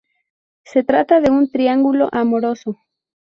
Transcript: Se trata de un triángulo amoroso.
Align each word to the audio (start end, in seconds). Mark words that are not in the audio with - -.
Se 0.63 0.83
trata 0.83 1.21
de 1.21 1.29
un 1.29 1.51
triángulo 1.51 2.09
amoroso. 2.11 2.75